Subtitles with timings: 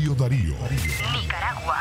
[0.00, 0.54] Radio Darío.
[1.12, 1.76] Nicaragua.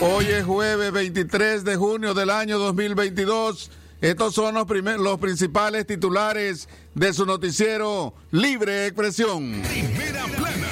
[0.00, 3.70] Hoy es jueves 23 de junio del año 2022.
[4.00, 9.62] Estos son los, primer- los principales titulares de su noticiero Libre Expresión.
[9.62, 10.68] Primera plana.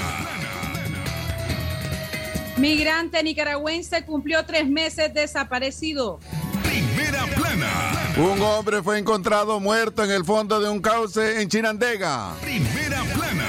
[2.59, 6.21] Migrante nicaragüense cumplió tres meses desaparecido.
[6.63, 7.94] Primera plana.
[8.17, 12.37] Un hombre fue encontrado muerto en el fondo de un cauce en Chinandega.
[12.41, 13.45] Primera plana.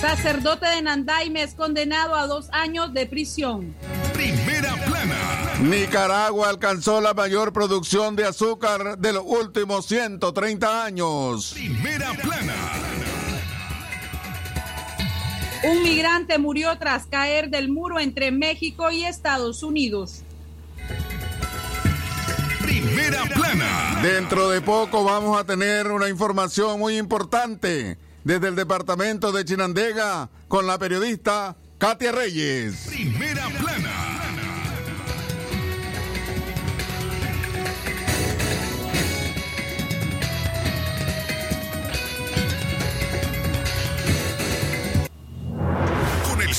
[0.00, 3.72] Sacerdote de Nandaime es condenado a dos años de prisión.
[4.14, 5.14] Primera plana.
[5.60, 11.52] Nicaragua alcanzó la mayor producción de azúcar de los últimos 130 años.
[11.54, 12.54] Primera plana.
[15.62, 20.24] Un migrante murió tras caer del muro entre México y Estados Unidos.
[23.04, 24.00] Primera plana.
[24.02, 30.30] Dentro de poco vamos a tener una información muy importante desde el departamento de Chinandega
[30.48, 32.86] con la periodista Katia Reyes.
[32.86, 33.63] Primera plana.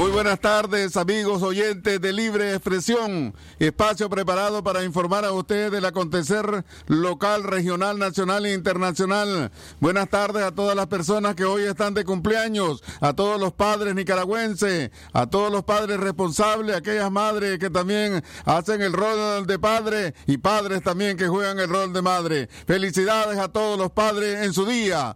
[0.00, 5.84] Muy buenas tardes, amigos oyentes de Libre Expresión, espacio preparado para informar a ustedes del
[5.84, 9.52] acontecer local, regional, nacional e internacional.
[9.78, 13.94] Buenas tardes a todas las personas que hoy están de cumpleaños, a todos los padres
[13.94, 19.58] nicaragüenses, a todos los padres responsables, a aquellas madres que también hacen el rol de
[19.58, 22.48] padre y padres también que juegan el rol de madre.
[22.66, 25.14] Felicidades a todos los padres en su día.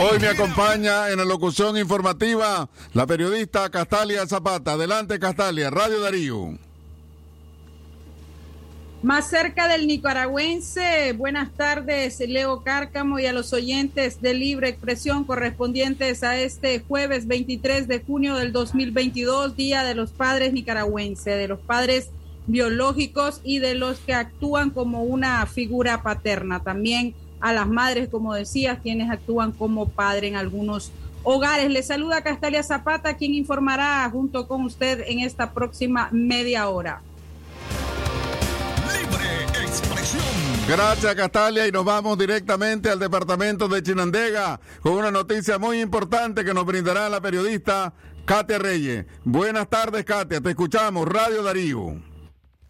[0.00, 4.74] Hoy me acompaña en la locución informativa la periodista Castalia Zapata.
[4.74, 6.56] Adelante, Castalia, Radio Darío.
[9.02, 15.24] Más cerca del nicaragüense, buenas tardes, Leo Cárcamo y a los oyentes de Libre Expresión
[15.24, 21.48] correspondientes a este jueves 23 de junio del 2022, Día de los Padres Nicaragüenses, de
[21.48, 22.10] los padres
[22.46, 26.62] biológicos y de los que actúan como una figura paterna.
[26.62, 31.70] También a las madres, como decías, quienes actúan como padre en algunos hogares.
[31.70, 37.02] Le saluda Castalia Zapata, quien informará junto con usted en esta próxima media hora.
[38.86, 40.22] Libre expresión.
[40.66, 46.44] Gracias, Castalia, y nos vamos directamente al departamento de Chinandega con una noticia muy importante
[46.44, 47.92] que nos brindará la periodista
[48.24, 49.06] Katia Reyes.
[49.24, 52.07] Buenas tardes, Katia, te escuchamos, Radio Darío.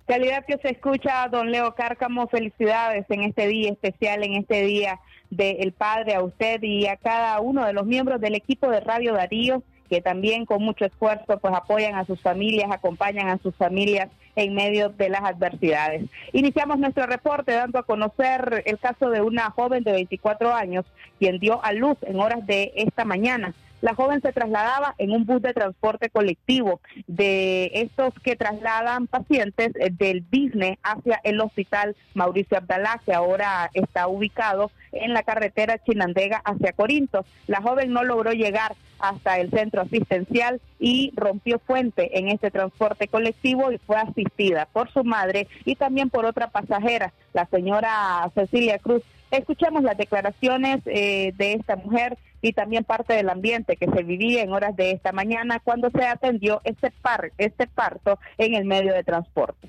[0.09, 5.01] Calidad que se escucha, don Leo Cárcamo, felicidades en este día especial, en este día
[5.29, 9.13] del Padre, a usted y a cada uno de los miembros del equipo de Radio
[9.13, 14.09] Darío, que también con mucho esfuerzo pues apoyan a sus familias, acompañan a sus familias
[14.35, 16.07] en medio de las adversidades.
[16.33, 20.87] Iniciamos nuestro reporte dando a conocer el caso de una joven de 24 años
[21.19, 23.53] quien dio a luz en horas de esta mañana.
[23.81, 29.71] La joven se trasladaba en un bus de transporte colectivo de estos que trasladan pacientes
[29.77, 35.79] eh, del business hacia el hospital Mauricio Abdalá, que ahora está ubicado en la carretera
[35.79, 37.25] Chinandega hacia Corinto.
[37.47, 43.07] La joven no logró llegar hasta el centro asistencial y rompió fuente en este transporte
[43.07, 48.79] colectivo y fue asistida por su madre y también por otra pasajera, la señora Cecilia
[48.79, 49.03] Cruz.
[49.31, 54.43] Escuchamos las declaraciones eh, de esta mujer y también parte del ambiente que se vivía
[54.43, 58.95] en horas de esta mañana cuando se atendió este, par, este parto en el medio
[58.95, 59.69] de transporte.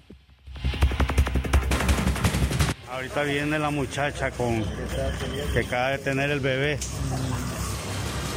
[2.91, 4.63] Ahorita viene la muchacha con
[5.53, 6.79] que acaba de tener el bebé.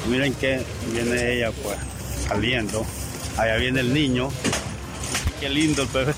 [0.08, 0.60] Miren que
[0.92, 1.78] viene ella pues
[2.28, 2.84] saliendo.
[3.38, 4.28] Allá viene el niño.
[5.42, 6.14] Qué lindo el bebé.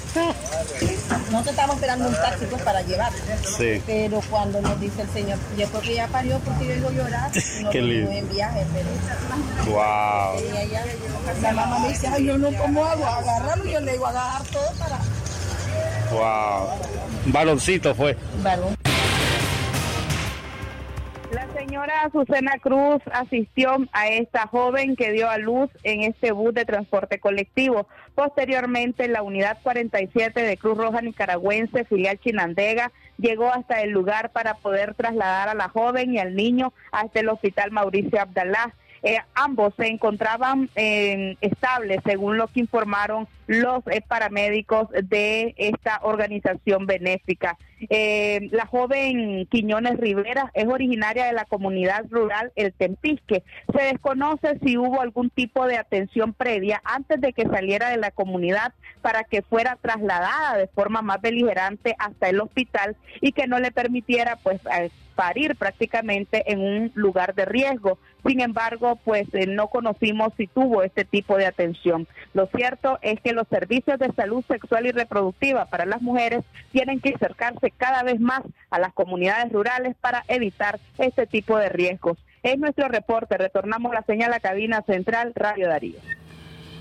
[1.30, 3.10] Nosotros estamos esperando un taxi pues, para llevar.
[3.56, 3.82] Sí.
[3.86, 7.30] Pero cuando nos dice el señor, yo creo que ya parió porque yo digo llorar.
[7.62, 8.10] No Qué lindo.
[8.10, 10.40] en viaje, pero Wow.
[10.42, 10.84] y ella,
[11.40, 14.70] la mamá me dice, ay, yo no como hago, agarrarlo, yo le digo, agarrar todo
[14.78, 14.98] para
[16.12, 16.68] Wow.
[17.24, 18.18] Un baloncito fue.
[18.42, 18.76] balón.
[21.34, 26.54] La señora Susana Cruz asistió a esta joven que dio a luz en este bus
[26.54, 27.88] de transporte colectivo.
[28.14, 34.54] Posteriormente, la unidad 47 de Cruz Roja Nicaragüense, filial Chinandega, llegó hasta el lugar para
[34.54, 38.72] poder trasladar a la joven y al niño hasta el hospital Mauricio Abdalá.
[39.02, 45.98] Eh, ambos se encontraban eh, estables, según lo que informaron los eh, paramédicos de esta
[46.02, 47.58] organización benéfica.
[47.88, 53.42] La joven Quiñones Rivera es originaria de la comunidad rural El Tempisque.
[53.76, 58.10] Se desconoce si hubo algún tipo de atención previa antes de que saliera de la
[58.10, 58.72] comunidad
[59.02, 63.70] para que fuera trasladada de forma más beligerante hasta el hospital y que no le
[63.70, 64.60] permitiera pues
[65.14, 67.98] parir prácticamente en un lugar de riesgo.
[68.26, 72.08] Sin embargo, pues eh, no conocimos si tuvo este tipo de atención.
[72.32, 76.42] Lo cierto es que los servicios de salud sexual y reproductiva para las mujeres
[76.72, 81.69] tienen que acercarse cada vez más a las comunidades rurales para evitar este tipo de
[81.69, 82.19] riesgos.
[82.43, 83.38] Es nuestro reporte.
[83.38, 85.99] Retornamos la señal a cabina central Radio Darío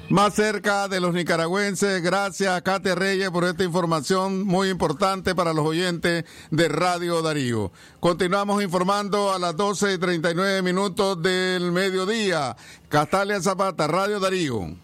[0.09, 2.01] más cerca de los nicaragüenses.
[2.03, 7.71] Gracias, Kate Reyes, por esta información muy importante para los oyentes de Radio Darío.
[7.99, 12.55] Continuamos informando a las 12 y 39 minutos del mediodía.
[12.89, 14.75] Castalia Zapata, Radio Darío.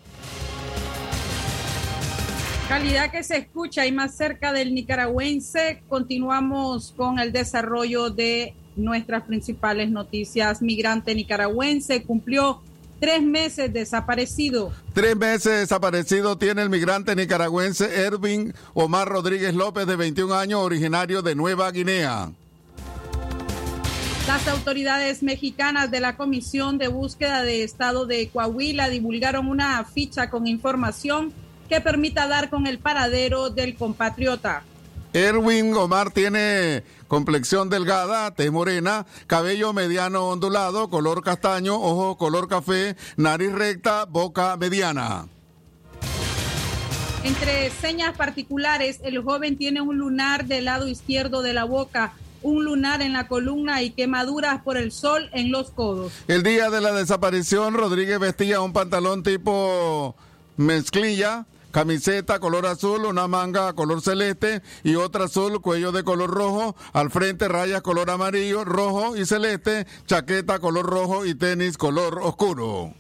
[2.69, 5.81] Calidad que se escucha y más cerca del nicaragüense.
[5.89, 10.62] Continuamos con el desarrollo de nuestras principales noticias.
[10.62, 12.62] Migrante nicaragüense cumplió
[13.00, 14.71] Tres meses desaparecido.
[14.94, 21.24] Tres meses desaparecido tiene el migrante nicaragüense Ervin Omar Rodríguez López, de 21 años, originario
[21.24, 22.30] de Nueva Guinea.
[24.27, 30.30] Las autoridades mexicanas de la Comisión de Búsqueda de Estado de Coahuila divulgaron una ficha
[30.30, 31.33] con información
[31.69, 34.63] que permita dar con el paradero del compatriota.
[35.13, 42.95] Erwin Omar tiene complexión delgada, tez morena, cabello mediano ondulado, color castaño, ojo color café,
[43.18, 45.27] nariz recta, boca mediana.
[47.24, 52.13] Entre señas particulares, el joven tiene un lunar del lado izquierdo de la boca,
[52.44, 56.13] un lunar en la columna y quemaduras por el sol en los codos.
[56.27, 60.16] El día de la desaparición, Rodríguez vestía un pantalón tipo
[60.56, 66.75] mezclilla camiseta color azul, una manga color celeste y otra azul, cuello de color rojo,
[66.94, 72.94] al frente rayas color amarillo, rojo y celeste, chaqueta color rojo y tenis color oscuro.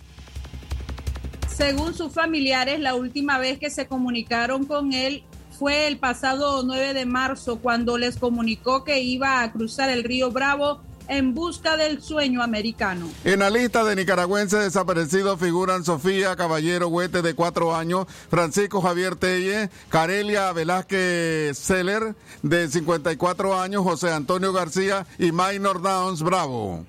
[1.47, 5.23] Según sus familiares, la última vez que se comunicaron con él
[5.59, 10.31] fue el pasado 9 de marzo cuando les comunicó que iba a cruzar el río
[10.31, 13.09] Bravo en busca del sueño americano.
[13.25, 19.15] En la lista de nicaragüenses desaparecidos figuran Sofía Caballero Huete de cuatro años, Francisco Javier
[19.15, 26.85] Telle, Carelia Velázquez Seller de 54 años, José Antonio García y Minor Downs Bravo.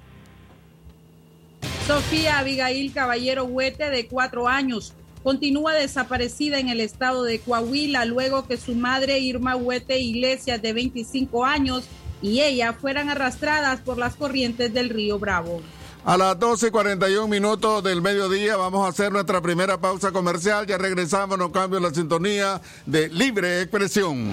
[1.86, 8.46] Sofía Abigail Caballero Huete de cuatro años, continúa desaparecida en el estado de Coahuila luego
[8.46, 11.84] que su madre Irma Huete Iglesias de 25 años
[12.22, 15.62] y ella fueran arrastradas por las corrientes del río Bravo.
[16.04, 20.66] A las 12.41 minutos del mediodía vamos a hacer nuestra primera pausa comercial.
[20.66, 24.32] Ya regresamos, no cambio la sintonía de Libre Expresión.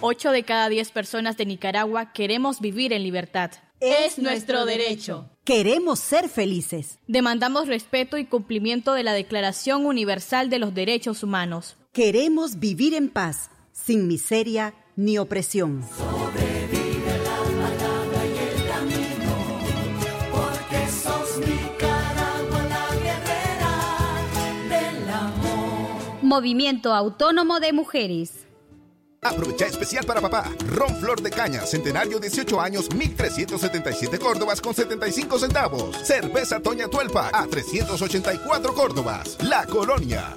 [0.00, 3.50] 8 de cada 10 personas de Nicaragua queremos vivir en libertad.
[3.80, 5.28] Es nuestro derecho.
[5.44, 6.98] Queremos ser felices.
[7.08, 11.76] Demandamos respeto y cumplimiento de la Declaración Universal de los Derechos Humanos.
[11.92, 15.82] Queremos vivir en paz, sin miseria ni opresión.
[15.96, 19.34] Sobrevive la palabra y el camino,
[20.30, 23.74] porque sos Nicaragua la guerrera
[24.68, 26.22] del amor.
[26.22, 28.47] Movimiento Autónomo de Mujeres.
[29.22, 30.50] Aprovecha especial para papá.
[30.66, 35.96] Ron Flor de Caña, centenario 18 años, 1377 Córdobas con 75 centavos.
[36.04, 39.36] Cerveza Toña Tuelpa a 384 Córdobas.
[39.42, 40.36] La Colonia.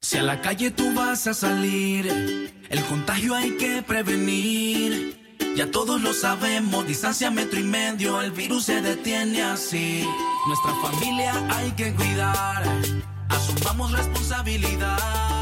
[0.00, 5.38] Si a la calle tú vas a salir, el contagio hay que prevenir.
[5.54, 10.08] Ya todos lo sabemos, distancia metro y medio, el virus se detiene así.
[10.46, 12.64] Nuestra familia hay que cuidar,
[13.28, 15.41] asumamos responsabilidad.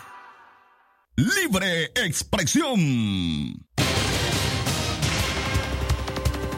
[1.21, 2.79] Libre expresión.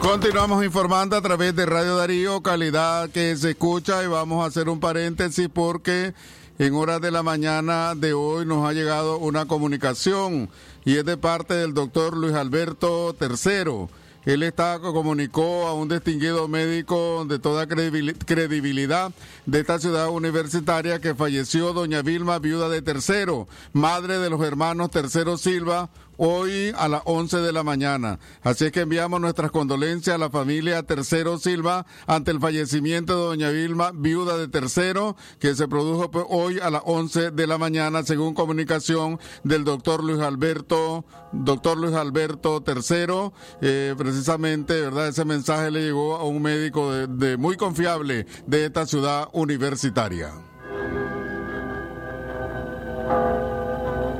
[0.00, 4.70] Continuamos informando a través de Radio Darío, calidad que se escucha y vamos a hacer
[4.70, 6.14] un paréntesis porque
[6.58, 10.48] en horas de la mañana de hoy nos ha llegado una comunicación
[10.86, 13.88] y es de parte del doctor Luis Alberto III.
[14.24, 19.12] Él está, comunicó a un distinguido médico de toda credibilidad
[19.44, 24.90] de esta ciudad universitaria que falleció doña Vilma, viuda de Tercero, madre de los hermanos
[24.90, 28.18] Tercero Silva, hoy a las 11 de la mañana.
[28.42, 33.26] Así es que enviamos nuestras condolencias a la familia Tercero Silva ante el fallecimiento de
[33.26, 37.58] doña Vilma, viuda de Tercero, que se produjo pues, hoy a las 11 de la
[37.58, 43.32] mañana, según comunicación del doctor Luis Alberto, doctor Luis Alberto Tercero.
[43.60, 45.08] Eh, precisamente, ¿verdad?
[45.08, 50.53] Ese mensaje le llegó a un médico de, de muy confiable de esta ciudad universitaria.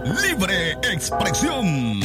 [0.05, 2.01] Libre expresión.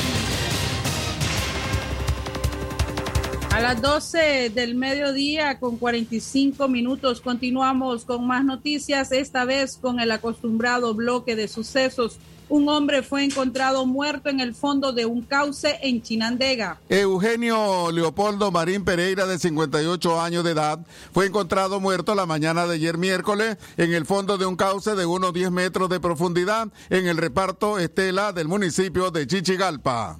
[3.51, 9.99] A las 12 del mediodía con 45 minutos continuamos con más noticias, esta vez con
[9.99, 12.19] el acostumbrado bloque de sucesos.
[12.49, 16.79] Un hombre fue encontrado muerto en el fondo de un cauce en Chinandega.
[16.89, 20.79] Eugenio Leopoldo Marín Pereira, de 58 años de edad,
[21.13, 25.05] fue encontrado muerto la mañana de ayer miércoles en el fondo de un cauce de
[25.05, 30.19] unos 10 metros de profundidad en el reparto Estela del municipio de Chichigalpa.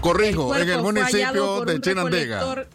[0.00, 2.66] Corrijo, El en el municipio de Chinandega.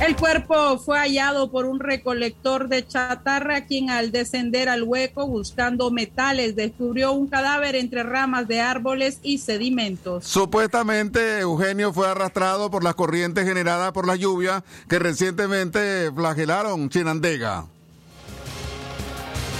[0.00, 5.90] El cuerpo fue hallado por un recolector de chatarra quien al descender al hueco buscando
[5.90, 10.24] metales descubrió un cadáver entre ramas de árboles y sedimentos.
[10.24, 17.66] Supuestamente Eugenio fue arrastrado por las corrientes generadas por las lluvias que recientemente flagelaron Chinandega.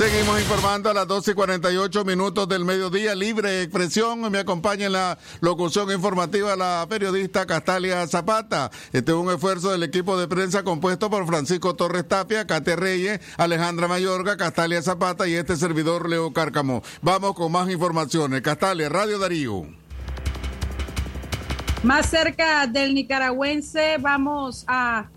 [0.00, 4.32] Seguimos informando a las 12 y 48 minutos del mediodía, libre expresión.
[4.32, 8.70] Me acompaña en la locución informativa la periodista Castalia Zapata.
[8.94, 13.20] Este es un esfuerzo del equipo de prensa compuesto por Francisco Torres Tapia, Cate Reyes,
[13.36, 16.82] Alejandra Mayorga, Castalia Zapata y este servidor Leo Cárcamo.
[17.02, 18.40] Vamos con más informaciones.
[18.40, 19.66] Castalia, Radio Darío.
[21.82, 25.10] Más cerca del nicaragüense, vamos a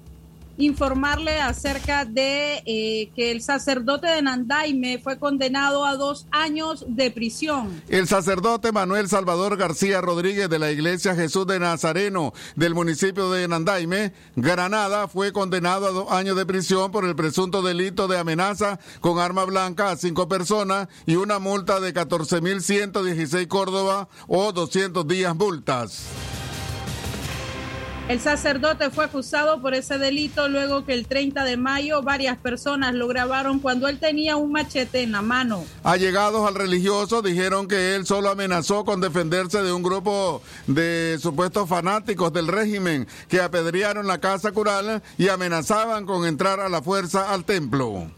[0.57, 7.11] informarle acerca de eh, que el sacerdote de Nandaime fue condenado a dos años de
[7.11, 7.81] prisión.
[7.89, 13.47] El sacerdote Manuel Salvador García Rodríguez de la Iglesia Jesús de Nazareno del municipio de
[13.47, 18.79] Nandaime, Granada, fue condenado a dos años de prisión por el presunto delito de amenaza
[19.01, 25.35] con arma blanca a cinco personas y una multa de 14.116 Córdoba o 200 días
[25.35, 26.42] multas.
[28.09, 32.93] El sacerdote fue acusado por ese delito luego que el 30 de mayo varias personas
[32.93, 35.63] lo grabaron cuando él tenía un machete en la mano.
[35.83, 41.69] Allegados al religioso dijeron que él solo amenazó con defenderse de un grupo de supuestos
[41.69, 47.33] fanáticos del régimen que apedrearon la casa cural y amenazaban con entrar a la fuerza
[47.33, 48.11] al templo.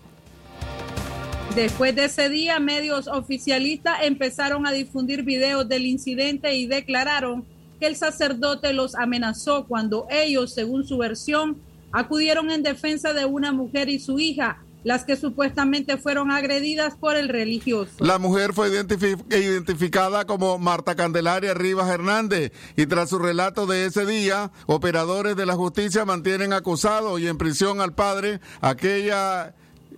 [1.54, 7.46] Después de ese día, medios oficialistas empezaron a difundir videos del incidente y declararon
[7.86, 11.62] el sacerdote los amenazó cuando ellos, según su versión,
[11.92, 17.16] acudieron en defensa de una mujer y su hija, las que supuestamente fueron agredidas por
[17.16, 17.92] el religioso.
[18.00, 24.06] La mujer fue identificada como Marta Candelaria Rivas Hernández y tras su relato de ese
[24.06, 29.56] día, operadores de la justicia mantienen acusado y en prisión al padre, aquella,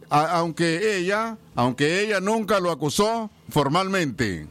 [0.10, 4.48] aunque ella, aunque ella nunca lo acusó formalmente.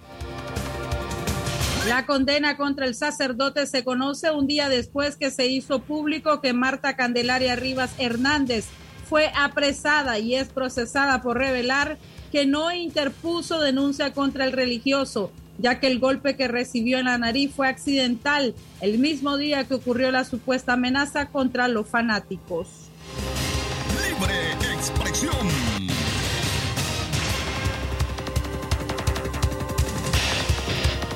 [1.88, 6.52] La condena contra el sacerdote se conoce un día después que se hizo público que
[6.52, 8.64] Marta Candelaria Rivas Hernández
[9.08, 11.96] fue apresada y es procesada por revelar
[12.32, 17.18] que no interpuso denuncia contra el religioso, ya que el golpe que recibió en la
[17.18, 22.68] nariz fue accidental el mismo día que ocurrió la supuesta amenaza contra los fanáticos.
[23.94, 25.65] Libre expresión.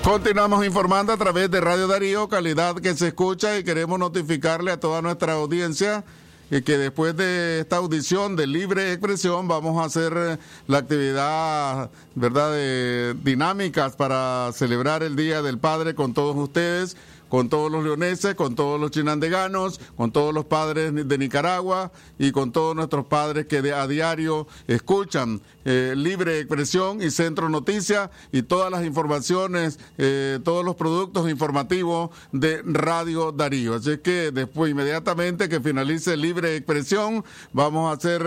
[0.03, 4.81] Continuamos informando a través de Radio Darío, calidad que se escucha y queremos notificarle a
[4.81, 6.05] toda nuestra audiencia
[6.49, 13.15] que después de esta audición de libre expresión vamos a hacer la actividad, ¿verdad?, de
[13.23, 16.97] dinámicas para celebrar el Día del Padre con todos ustedes
[17.31, 22.33] con todos los leoneses, con todos los chinandeganos, con todos los padres de Nicaragua y
[22.33, 28.43] con todos nuestros padres que a diario escuchan eh, Libre Expresión y Centro Noticias y
[28.43, 33.77] todas las informaciones, eh, todos los productos informativos de Radio Darío.
[33.77, 38.23] Así que después, inmediatamente que finalice Libre Expresión, vamos a hacer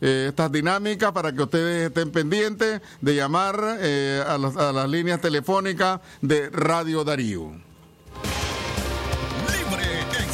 [0.00, 6.48] eh, estas dinámicas para que ustedes estén pendientes de llamar a las líneas telefónicas de
[6.50, 7.65] Radio Darío.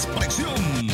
[0.02, 0.88] Expresión.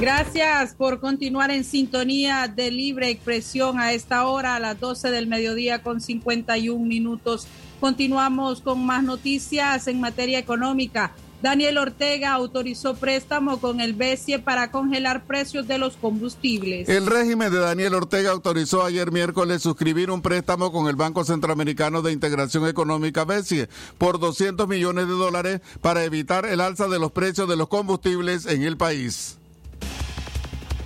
[0.00, 5.26] Gracias por continuar en sintonía de libre expresión a esta hora, a las 12 del
[5.26, 7.46] mediodía con 51 minutos.
[7.80, 11.12] Continuamos con más noticias en materia económica.
[11.42, 16.88] Daniel Ortega autorizó préstamo con el BESIE para congelar precios de los combustibles.
[16.88, 22.02] El régimen de Daniel Ortega autorizó ayer miércoles suscribir un préstamo con el Banco Centroamericano
[22.02, 27.12] de Integración Económica BESIE por 200 millones de dólares para evitar el alza de los
[27.12, 29.38] precios de los combustibles en el país.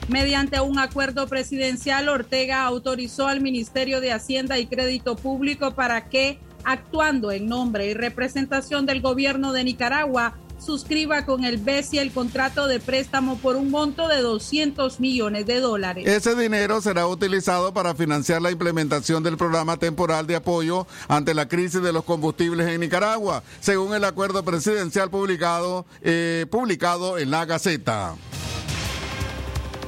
[0.08, 6.38] Mediante un acuerdo presidencial, Ortega autorizó al Ministerio de Hacienda y Crédito Público para que
[6.64, 12.66] actuando en nombre y representación del gobierno de Nicaragua, suscriba con el BESI el contrato
[12.66, 16.06] de préstamo por un monto de 200 millones de dólares.
[16.06, 21.48] Ese dinero será utilizado para financiar la implementación del programa temporal de apoyo ante la
[21.48, 27.44] crisis de los combustibles en Nicaragua, según el acuerdo presidencial publicado, eh, publicado en la
[27.44, 28.14] Gaceta.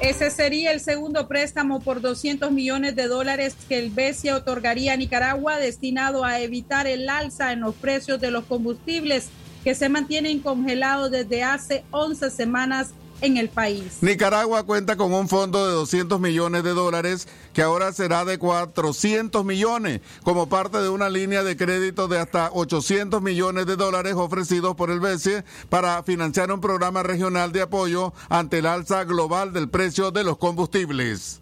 [0.00, 4.96] Ese sería el segundo préstamo por 200 millones de dólares que el BCE otorgaría a
[4.96, 9.28] Nicaragua destinado a evitar el alza en los precios de los combustibles
[9.62, 13.98] que se mantienen congelados desde hace 11 semanas en el país.
[14.00, 19.44] Nicaragua cuenta con un fondo de 200 millones de dólares que ahora será de 400
[19.44, 24.74] millones como parte de una línea de crédito de hasta 800 millones de dólares ofrecidos
[24.76, 29.68] por el BCE para financiar un programa regional de apoyo ante el alza global del
[29.68, 31.40] precio de los combustibles.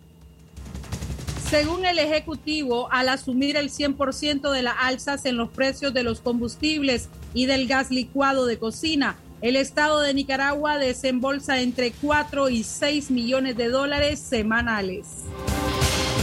[1.52, 6.20] Según el Ejecutivo, al asumir el 100% de las alzas en los precios de los
[6.20, 12.62] combustibles y del gas licuado de cocina, el Estado de Nicaragua desembolsa entre 4 y
[12.62, 15.24] 6 millones de dólares semanales.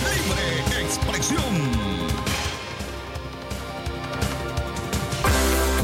[0.04, 1.90] Libre expresión.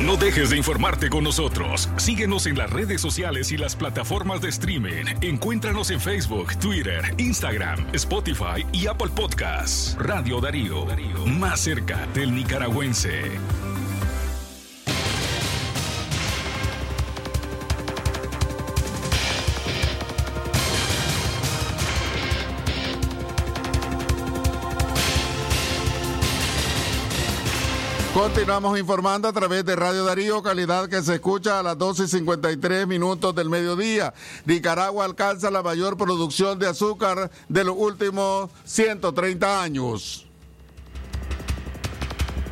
[0.01, 1.89] No dejes de informarte con nosotros.
[1.97, 5.05] Síguenos en las redes sociales y las plataformas de streaming.
[5.21, 9.97] Encuéntranos en Facebook, Twitter, Instagram, Spotify y Apple Podcasts.
[9.99, 10.85] Radio Darío,
[11.25, 13.31] más cerca del nicaragüense.
[28.15, 32.07] Continuamos informando a través de Radio Darío, calidad que se escucha a las 12 y
[32.07, 34.13] 53 minutos del mediodía.
[34.45, 40.25] Nicaragua alcanza la mayor producción de azúcar de los últimos 130 años.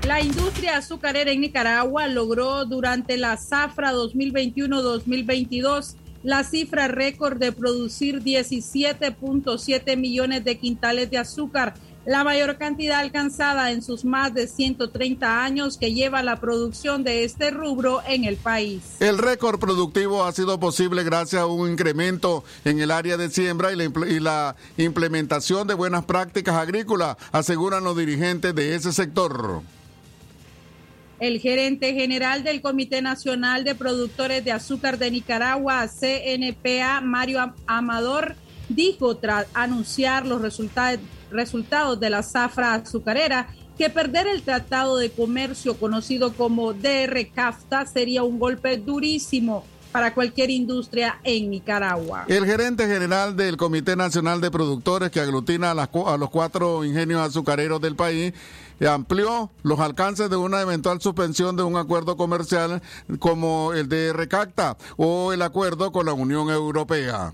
[0.06, 8.22] La industria azucarera en Nicaragua logró durante la zafra 2021-2022 la cifra récord de producir
[8.22, 11.74] 17.7 millones de quintales de azúcar
[12.06, 17.24] la mayor cantidad alcanzada en sus más de 130 años que lleva la producción de
[17.24, 18.82] este rubro en el país.
[19.00, 23.72] El récord productivo ha sido posible gracias a un incremento en el área de siembra
[23.72, 29.62] y la, y la implementación de buenas prácticas agrícolas, aseguran los dirigentes de ese sector.
[31.20, 38.36] El gerente general del Comité Nacional de Productores de Azúcar de Nicaragua, CNPA, Mario Amador,
[38.68, 41.00] dijo tras anunciar los resultados
[41.34, 48.24] resultados de la zafra azucarera que perder el Tratado de Comercio conocido como DR-CAFTA sería
[48.24, 52.26] un golpe durísimo para cualquier industria en Nicaragua.
[52.28, 56.84] El gerente general del Comité Nacional de Productores, que aglutina a, las, a los cuatro
[56.84, 58.34] ingenios azucareros del país,
[58.88, 62.82] amplió los alcances de una eventual suspensión de un acuerdo comercial
[63.20, 67.32] como el de CAFTA o el acuerdo con la Unión Europea.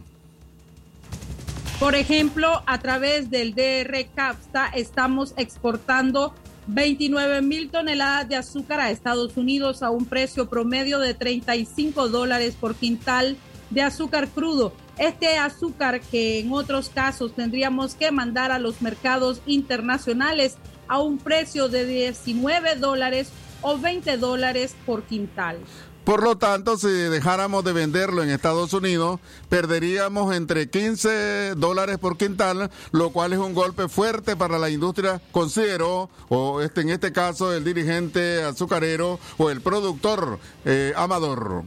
[1.79, 6.35] Por ejemplo, a través del DR CAFTA estamos exportando
[6.67, 12.57] 29 mil toneladas de azúcar a Estados Unidos a un precio promedio de 35 dólares
[12.59, 13.37] por quintal
[13.69, 14.73] de azúcar crudo.
[14.97, 20.57] Este azúcar que en otros casos tendríamos que mandar a los mercados internacionales
[20.89, 23.29] a un precio de 19 dólares
[23.61, 25.59] o 20 dólares por quintal.
[26.09, 32.17] Por lo tanto, si dejáramos de venderlo en Estados Unidos, perderíamos entre 15 dólares por
[32.17, 37.11] quintal, lo cual es un golpe fuerte para la industria, considero, o este, en este
[37.11, 41.63] caso el dirigente azucarero o el productor eh, Amador.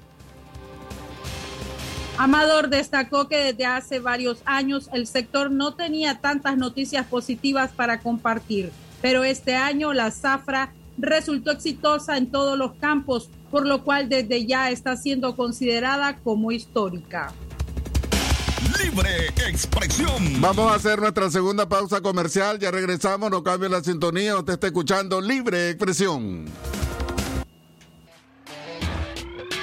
[2.19, 8.01] Amador destacó que desde hace varios años el sector no tenía tantas noticias positivas para
[8.01, 14.09] compartir, pero este año la zafra resultó exitosa en todos los campos, por lo cual
[14.09, 17.33] desde ya está siendo considerada como histórica.
[18.83, 20.41] Libre expresión.
[20.41, 22.59] Vamos a hacer nuestra segunda pausa comercial.
[22.59, 24.37] Ya regresamos, no cambie la sintonía.
[24.37, 26.47] Usted está escuchando Libre Expresión.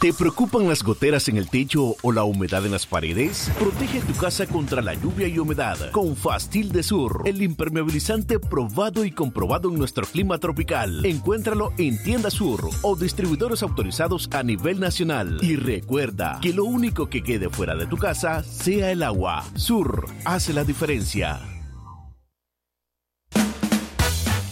[0.00, 3.50] ¿Te preocupan las goteras en el techo o la humedad en las paredes?
[3.58, 9.04] Protege tu casa contra la lluvia y humedad con Fastil de Sur, el impermeabilizante probado
[9.04, 11.04] y comprobado en nuestro clima tropical.
[11.04, 15.40] Encuéntralo en Tienda Sur o distribuidores autorizados a nivel nacional.
[15.42, 19.44] Y recuerda que lo único que quede fuera de tu casa sea el agua.
[19.56, 21.57] Sur hace la diferencia.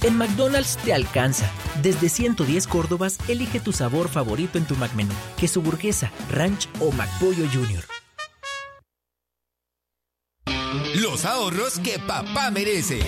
[0.07, 1.51] En McDonald's te alcanza.
[1.83, 5.13] Desde 110 Córdobas, elige tu sabor favorito en tu McMenú.
[5.37, 7.83] Queso burguesa, ranch o McPollo Junior.
[10.95, 13.01] Los ahorros que papá merece.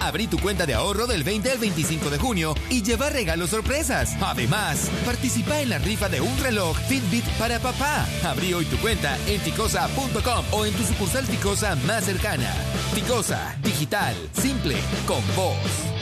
[0.00, 4.16] Abrí tu cuenta de ahorro del 20 al 25 de junio y lleva regalos sorpresas.
[4.20, 8.08] Además, participa en la rifa de un reloj Fitbit para papá.
[8.24, 12.52] Abrí hoy tu cuenta en ficosa.com o en tu sucursal Ficosa más cercana.
[12.92, 15.93] Ficosa, digital, simple, con vos.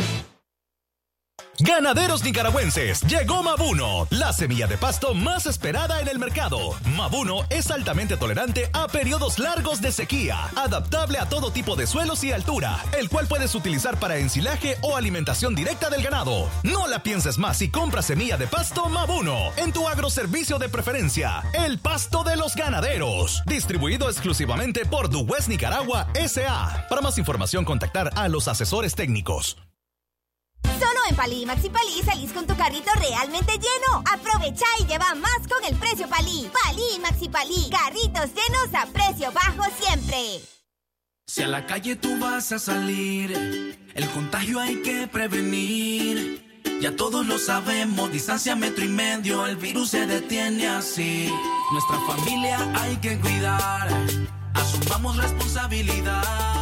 [1.58, 6.74] Ganaderos nicaragüenses, llegó Mabuno, la semilla de pasto más esperada en el mercado.
[6.96, 12.24] Mabuno es altamente tolerante a periodos largos de sequía, adaptable a todo tipo de suelos
[12.24, 16.48] y altura, el cual puedes utilizar para ensilaje o alimentación directa del ganado.
[16.62, 21.42] No la pienses más y compra semilla de pasto Mabuno en tu agroservicio de preferencia,
[21.52, 26.86] el pasto de los ganaderos, distribuido exclusivamente por Duwest Nicaragua SA.
[26.88, 29.58] Para más información, contactar a los asesores técnicos.
[30.64, 34.03] Solo en Palí Maxi Palí salís con tu carrito realmente lleno.
[34.12, 36.51] Aprovecha y lleva más con el precio Palí.
[36.64, 37.70] Palí Maxi Palí.
[37.70, 40.40] Carritos llenos a precio bajo siempre.
[41.27, 43.33] Si a la calle tú vas a salir,
[43.94, 46.53] el contagio hay que prevenir.
[46.83, 51.33] Ya todos lo sabemos, distancia metro y medio, el virus se detiene así.
[51.72, 53.88] Nuestra familia hay que cuidar,
[54.55, 56.62] asumamos responsabilidad.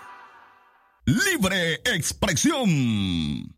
[1.11, 3.53] Libre expresión.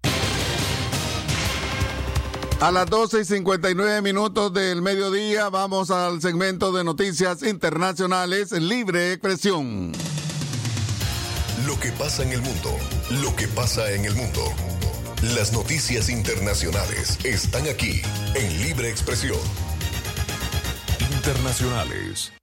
[2.60, 9.12] A las 12 y 59 minutos del mediodía vamos al segmento de noticias internacionales Libre
[9.14, 9.92] Expresión.
[11.68, 12.76] Lo que pasa en el mundo,
[13.22, 14.42] lo que pasa en el mundo.
[15.36, 18.02] Las noticias internacionales están aquí
[18.34, 19.38] en Libre Expresión.
[21.18, 22.34] Internacionales.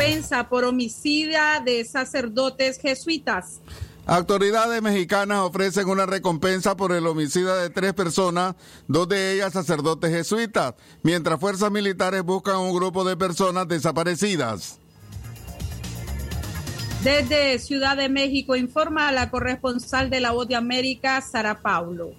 [0.00, 3.60] Pensa por homicida de sacerdotes jesuitas.
[4.06, 8.56] Autoridades mexicanas ofrecen una recompensa por el homicida de tres personas,
[8.88, 14.78] dos de ellas sacerdotes jesuitas, mientras fuerzas militares buscan un grupo de personas desaparecidas.
[17.04, 22.14] Desde Ciudad de México informa la corresponsal de la Voz de América, Sara Paulo.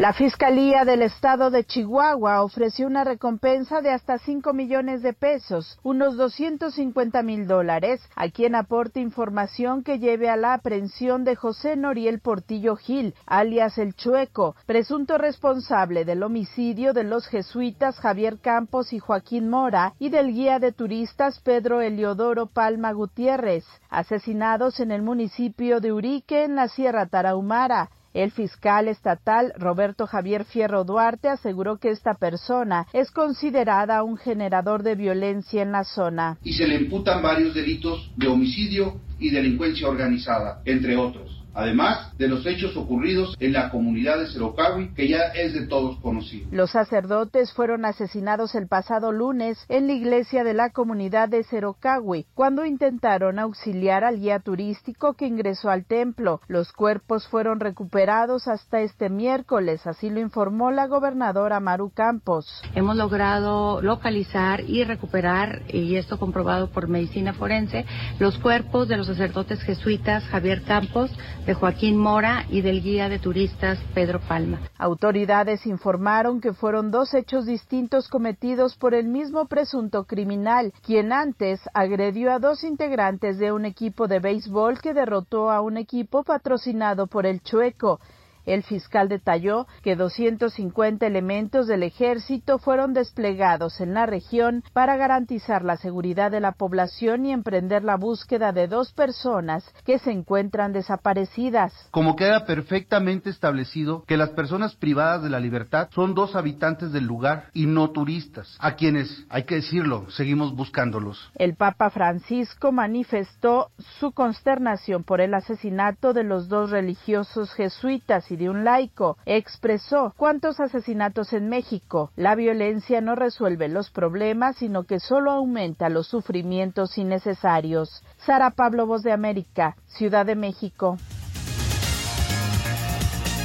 [0.00, 5.78] La Fiscalía del Estado de Chihuahua ofreció una recompensa de hasta 5 millones de pesos,
[5.82, 11.76] unos 250 mil dólares, a quien aporte información que lleve a la aprehensión de José
[11.76, 18.94] Noriel Portillo Gil, alias El Chueco, presunto responsable del homicidio de los jesuitas Javier Campos
[18.94, 25.02] y Joaquín Mora y del guía de turistas Pedro Eliodoro Palma Gutiérrez, asesinados en el
[25.02, 27.90] municipio de Urique, en la Sierra Tarahumara.
[28.12, 34.82] El fiscal estatal Roberto Javier Fierro Duarte aseguró que esta persona es considerada un generador
[34.82, 36.38] de violencia en la zona.
[36.42, 41.39] Y se le imputan varios delitos de homicidio y delincuencia organizada, entre otros.
[41.54, 45.98] Además de los hechos ocurridos en la comunidad de Cerocawi, que ya es de todos
[46.00, 46.48] conocido.
[46.52, 52.26] Los sacerdotes fueron asesinados el pasado lunes en la iglesia de la comunidad de Cerocawi,
[52.34, 56.40] cuando intentaron auxiliar al guía turístico que ingresó al templo.
[56.48, 62.62] Los cuerpos fueron recuperados hasta este miércoles, así lo informó la gobernadora Maru Campos.
[62.74, 67.86] Hemos logrado localizar y recuperar, y esto comprobado por medicina forense,
[68.18, 71.10] los cuerpos de los sacerdotes jesuitas Javier Campos,
[71.46, 74.60] de Joaquín Mora y del guía de turistas Pedro Palma.
[74.78, 81.60] Autoridades informaron que fueron dos hechos distintos cometidos por el mismo presunto criminal, quien antes
[81.74, 87.06] agredió a dos integrantes de un equipo de béisbol que derrotó a un equipo patrocinado
[87.06, 88.00] por el Chueco.
[88.46, 95.64] El fiscal detalló que 250 elementos del ejército fueron desplegados en la región para garantizar
[95.64, 100.72] la seguridad de la población y emprender la búsqueda de dos personas que se encuentran
[100.72, 101.72] desaparecidas.
[101.90, 107.04] Como queda perfectamente establecido que las personas privadas de la libertad son dos habitantes del
[107.04, 111.30] lugar y no turistas, a quienes, hay que decirlo, seguimos buscándolos.
[111.34, 118.36] El Papa Francisco manifestó su consternación por el asesinato de los dos religiosos jesuitas y
[118.36, 119.16] de un laico.
[119.26, 122.10] Expresó cuántos asesinatos en México.
[122.16, 128.02] La violencia no resuelve los problemas, sino que solo aumenta los sufrimientos innecesarios.
[128.18, 130.96] Sara Pablo, Voz de América, Ciudad de México.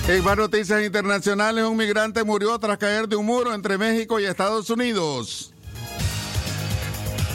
[0.07, 4.25] En más noticias internacionales, un migrante murió tras caer de un muro entre México y
[4.25, 5.54] Estados Unidos.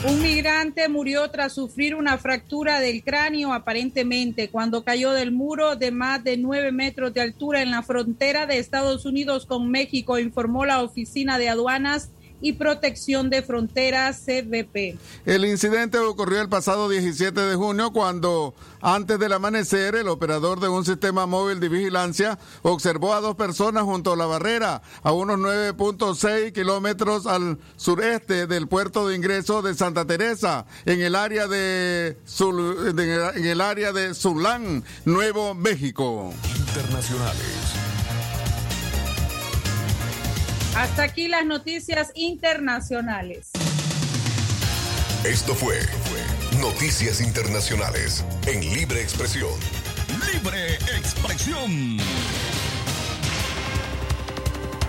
[0.03, 5.91] Un migrante murió tras sufrir una fractura del cráneo aparentemente cuando cayó del muro de
[5.91, 10.65] más de nueve metros de altura en la frontera de Estados Unidos con México, informó
[10.65, 12.09] la Oficina de Aduanas
[12.41, 14.97] y Protección de Fronteras CBP.
[15.25, 20.67] El incidente ocurrió el pasado 17 de junio cuando antes del amanecer el operador de
[20.67, 25.37] un sistema móvil de vigilancia observó a dos personas junto a la barrera a unos
[25.37, 32.17] 9.6 kilómetros al sureste del puerto de ingreso de Santa Teresa en el área de,
[32.25, 36.33] Sul, en el área de Zulán, Nuevo México.
[36.57, 37.90] Internacionales.
[40.75, 43.51] Hasta aquí las noticias internacionales.
[45.25, 45.77] Esto fue
[46.61, 49.51] Noticias Internacionales en Libre Expresión.
[50.33, 51.97] Libre Expresión.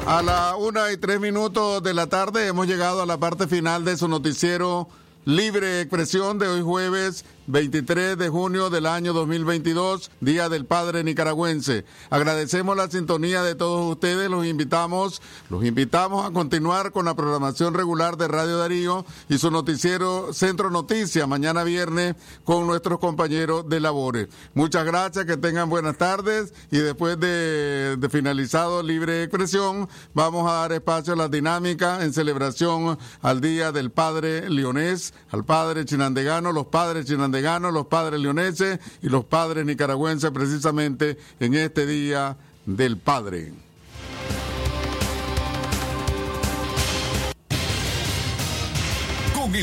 [0.07, 3.85] A la una y tres minutos de la tarde hemos llegado a la parte final
[3.85, 4.88] de su noticiero
[5.25, 11.85] Libre Expresión de hoy jueves 23 de junio del año 2022, Día del Padre Nicaragüense.
[12.09, 17.75] Agradecemos la sintonía de todos ustedes, los invitamos, los invitamos a continuar con la programación
[17.75, 23.81] regular de Radio Darío y su noticiero Centro Noticias mañana viernes con nuestros compañeros de
[23.81, 24.29] labores.
[24.55, 30.73] Muchas gracias, que tengan buenas tardes y después de, finalizado Libre Expresión vamos a dar
[30.73, 36.67] espacio a la dinámica en celebración al Día del Padre Leonés, al Padre Chinandegano, los
[36.67, 37.32] Padres Chinandegano
[37.71, 43.53] los padres leoneses y los padres nicaragüenses precisamente en este Día del Padre.